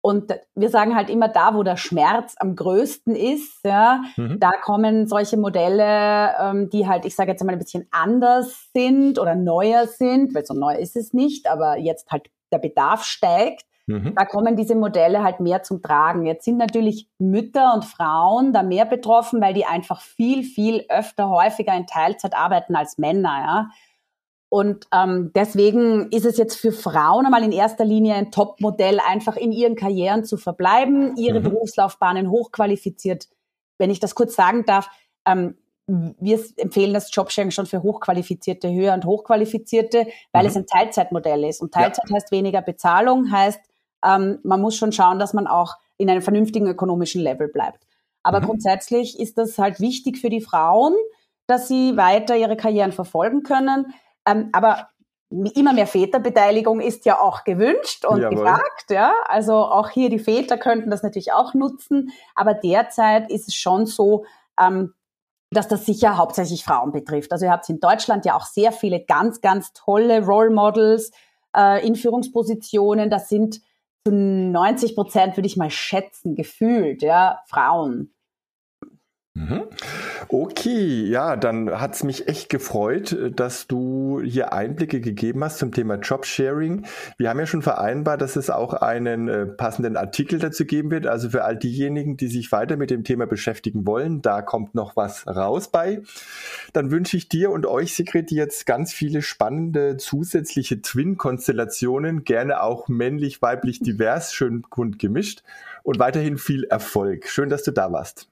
Und 0.00 0.32
wir 0.54 0.70
sagen 0.70 0.94
halt 0.94 1.10
immer 1.10 1.28
da, 1.28 1.54
wo 1.54 1.62
der 1.62 1.76
Schmerz 1.76 2.34
am 2.38 2.54
größten 2.54 3.16
ist, 3.16 3.64
ja, 3.64 4.02
mhm. 4.16 4.38
da 4.38 4.52
kommen 4.52 5.08
solche 5.08 5.36
Modelle, 5.36 6.34
ähm, 6.40 6.70
die 6.70 6.86
halt, 6.86 7.04
ich 7.04 7.16
sage 7.16 7.32
jetzt 7.32 7.42
mal 7.42 7.52
ein 7.52 7.58
bisschen 7.58 7.88
anders 7.90 8.70
sind 8.72 9.18
oder 9.18 9.34
neuer 9.34 9.86
sind, 9.86 10.34
weil 10.34 10.46
so 10.46 10.54
neu 10.54 10.76
ist 10.76 10.94
es 10.94 11.12
nicht, 11.12 11.50
aber 11.50 11.78
jetzt 11.78 12.10
halt 12.10 12.30
der 12.52 12.58
Bedarf 12.58 13.04
steigt. 13.04 13.64
Mhm. 13.88 14.14
Da 14.14 14.26
kommen 14.26 14.54
diese 14.54 14.74
Modelle 14.74 15.22
halt 15.22 15.40
mehr 15.40 15.62
zum 15.62 15.82
Tragen. 15.82 16.26
Jetzt 16.26 16.44
sind 16.44 16.58
natürlich 16.58 17.08
Mütter 17.18 17.72
und 17.74 17.86
Frauen 17.86 18.52
da 18.52 18.62
mehr 18.62 18.84
betroffen, 18.84 19.40
weil 19.40 19.54
die 19.54 19.64
einfach 19.64 20.02
viel, 20.02 20.42
viel 20.42 20.84
öfter, 20.90 21.30
häufiger 21.30 21.74
in 21.74 21.86
Teilzeit 21.86 22.34
arbeiten 22.36 22.76
als 22.76 22.98
Männer. 22.98 23.40
Ja. 23.40 23.70
Und 24.50 24.86
ähm, 24.92 25.32
deswegen 25.34 26.10
ist 26.10 26.26
es 26.26 26.36
jetzt 26.36 26.56
für 26.56 26.72
Frauen 26.72 27.24
einmal 27.24 27.42
in 27.42 27.52
erster 27.52 27.86
Linie 27.86 28.14
ein 28.14 28.30
Top-Modell, 28.30 29.00
einfach 29.00 29.36
in 29.36 29.52
ihren 29.52 29.74
Karrieren 29.74 30.24
zu 30.24 30.36
verbleiben, 30.36 31.16
ihre 31.16 31.40
mhm. 31.40 31.44
Berufslaufbahnen 31.44 32.30
hochqualifiziert. 32.30 33.28
Wenn 33.78 33.90
ich 33.90 34.00
das 34.00 34.14
kurz 34.14 34.36
sagen 34.36 34.66
darf, 34.66 34.90
ähm, 35.26 35.56
wir 35.86 36.38
empfehlen 36.56 36.92
das 36.92 37.14
Jobsharing 37.14 37.50
schon 37.50 37.64
für 37.64 37.82
Hochqualifizierte, 37.82 38.70
Höher- 38.70 38.92
und 38.92 39.06
Hochqualifizierte, 39.06 40.06
weil 40.32 40.42
mhm. 40.42 40.48
es 40.48 40.56
ein 40.56 40.66
Teilzeitmodell 40.66 41.44
ist. 41.44 41.62
Und 41.62 41.72
Teilzeit 41.72 42.04
ja. 42.10 42.16
heißt 42.16 42.30
weniger 42.30 42.60
Bezahlung, 42.60 43.30
heißt, 43.30 43.60
ähm, 44.04 44.38
man 44.42 44.60
muss 44.60 44.76
schon 44.76 44.92
schauen, 44.92 45.18
dass 45.18 45.34
man 45.34 45.46
auch 45.46 45.76
in 45.96 46.08
einem 46.08 46.22
vernünftigen 46.22 46.66
ökonomischen 46.66 47.22
Level 47.22 47.48
bleibt. 47.48 47.86
Aber 48.22 48.40
mhm. 48.40 48.46
grundsätzlich 48.46 49.18
ist 49.18 49.38
das 49.38 49.58
halt 49.58 49.80
wichtig 49.80 50.18
für 50.18 50.30
die 50.30 50.40
Frauen, 50.40 50.94
dass 51.46 51.68
sie 51.68 51.96
weiter 51.96 52.36
ihre 52.36 52.56
Karrieren 52.56 52.92
verfolgen 52.92 53.42
können. 53.42 53.94
Ähm, 54.26 54.50
aber 54.52 54.88
immer 55.30 55.72
mehr 55.72 55.86
Väterbeteiligung 55.86 56.80
ist 56.80 57.04
ja 57.04 57.20
auch 57.20 57.44
gewünscht 57.44 58.04
und 58.04 58.20
Jawohl. 58.20 58.36
gefragt, 58.36 58.90
ja. 58.90 59.12
Also 59.26 59.54
auch 59.54 59.90
hier 59.90 60.10
die 60.10 60.18
Väter 60.18 60.56
könnten 60.56 60.90
das 60.90 61.02
natürlich 61.02 61.32
auch 61.32 61.54
nutzen. 61.54 62.10
Aber 62.34 62.54
derzeit 62.54 63.30
ist 63.30 63.48
es 63.48 63.54
schon 63.54 63.86
so, 63.86 64.24
ähm, 64.60 64.94
dass 65.50 65.68
das 65.68 65.86
sicher 65.86 66.16
hauptsächlich 66.16 66.64
Frauen 66.64 66.92
betrifft. 66.92 67.32
Also 67.32 67.46
ihr 67.46 67.52
habt 67.52 67.68
in 67.68 67.80
Deutschland 67.80 68.24
ja 68.24 68.36
auch 68.36 68.44
sehr 68.44 68.72
viele 68.72 69.04
ganz, 69.04 69.40
ganz 69.40 69.72
tolle 69.72 70.24
Role 70.24 70.50
Models 70.50 71.10
äh, 71.56 71.86
in 71.86 71.96
Führungspositionen. 71.96 73.08
Das 73.08 73.28
sind 73.28 73.60
zu 74.04 74.12
90 74.12 74.94
Prozent, 74.94 75.36
würde 75.36 75.46
ich 75.46 75.56
mal 75.56 75.70
schätzen, 75.70 76.34
gefühlt, 76.34 77.02
ja, 77.02 77.40
Frauen. 77.48 78.14
Mhm. 79.38 79.62
Okay, 80.28 81.04
ja, 81.04 81.36
dann 81.36 81.80
hat 81.80 81.94
es 81.94 82.02
mich 82.02 82.26
echt 82.26 82.48
gefreut, 82.48 83.16
dass 83.36 83.68
du 83.68 84.20
hier 84.20 84.52
Einblicke 84.52 85.00
gegeben 85.00 85.44
hast 85.44 85.58
zum 85.58 85.70
Thema 85.70 85.94
Jobsharing. 85.94 86.84
Wir 87.18 87.30
haben 87.30 87.38
ja 87.38 87.46
schon 87.46 87.62
vereinbart, 87.62 88.20
dass 88.20 88.34
es 88.34 88.50
auch 88.50 88.74
einen 88.74 89.28
äh, 89.28 89.46
passenden 89.46 89.96
Artikel 89.96 90.40
dazu 90.40 90.64
geben 90.64 90.90
wird. 90.90 91.06
Also 91.06 91.30
für 91.30 91.44
all 91.44 91.56
diejenigen, 91.56 92.16
die 92.16 92.26
sich 92.26 92.50
weiter 92.50 92.76
mit 92.76 92.90
dem 92.90 93.04
Thema 93.04 93.26
beschäftigen 93.26 93.86
wollen, 93.86 94.22
da 94.22 94.42
kommt 94.42 94.74
noch 94.74 94.96
was 94.96 95.24
raus 95.28 95.70
bei. 95.70 96.02
Dann 96.72 96.90
wünsche 96.90 97.16
ich 97.16 97.28
dir 97.28 97.50
und 97.52 97.64
euch, 97.64 97.94
Sigrid, 97.94 98.32
jetzt 98.32 98.66
ganz 98.66 98.92
viele 98.92 99.22
spannende 99.22 99.98
zusätzliche 99.98 100.82
Twin-Konstellationen, 100.82 102.24
gerne 102.24 102.60
auch 102.60 102.88
männlich, 102.88 103.40
weiblich, 103.40 103.78
divers, 103.78 104.34
schön 104.34 104.64
bunt 104.74 104.98
gemischt 104.98 105.44
und 105.84 106.00
weiterhin 106.00 106.38
viel 106.38 106.64
Erfolg. 106.64 107.28
Schön, 107.28 107.48
dass 107.48 107.62
du 107.62 107.70
da 107.70 107.92
warst. 107.92 108.28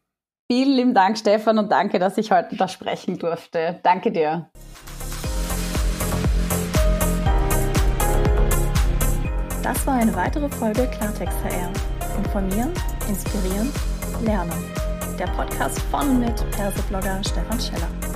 Vielen 0.49 0.77
lieben 0.77 0.95
Dank, 0.95 1.19
Stefan, 1.19 1.59
und 1.59 1.73
danke, 1.73 1.99
dass 1.99 2.17
ich 2.19 2.31
heute 2.31 2.55
da 2.55 2.69
sprechen 2.69 3.19
durfte. 3.19 3.81
Danke 3.83 4.13
dir. 4.13 4.49
Das 9.65 9.85
war 9.85 9.95
eine 9.95 10.15
weitere 10.15 10.49
Folge 10.49 10.87
Klartext 10.87 11.37
HR. 11.43 11.73
Informieren, 12.19 12.73
inspirieren, 13.09 13.73
lernen. 14.23 14.53
Der 15.19 15.27
Podcast 15.27 15.81
von 15.91 16.09
und 16.11 16.21
mit 16.21 16.51
Perseblogger 16.53 17.21
Stefan 17.25 17.59
Scheller. 17.59 18.16